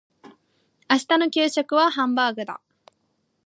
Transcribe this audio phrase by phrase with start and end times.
[0.89, 2.59] 明日の給食はハンバーグだ。